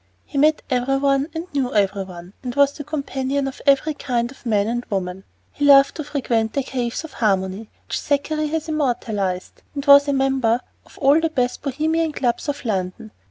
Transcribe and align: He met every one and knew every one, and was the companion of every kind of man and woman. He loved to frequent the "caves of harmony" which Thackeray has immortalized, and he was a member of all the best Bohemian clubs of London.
He 0.25 0.39
met 0.39 0.63
every 0.67 0.97
one 0.97 1.27
and 1.35 1.45
knew 1.53 1.75
every 1.75 2.03
one, 2.03 2.33
and 2.41 2.55
was 2.55 2.71
the 2.71 2.83
companion 2.83 3.47
of 3.47 3.61
every 3.67 3.93
kind 3.93 4.31
of 4.31 4.47
man 4.47 4.65
and 4.67 4.83
woman. 4.85 5.25
He 5.51 5.63
loved 5.63 5.93
to 5.93 6.03
frequent 6.03 6.53
the 6.53 6.63
"caves 6.63 7.03
of 7.03 7.13
harmony" 7.13 7.69
which 7.87 7.99
Thackeray 7.99 8.47
has 8.47 8.67
immortalized, 8.67 9.61
and 9.75 9.85
he 9.85 9.91
was 9.91 10.07
a 10.07 10.13
member 10.13 10.61
of 10.87 10.97
all 10.97 11.19
the 11.21 11.29
best 11.29 11.61
Bohemian 11.61 12.13
clubs 12.13 12.49
of 12.49 12.65
London. 12.65 13.11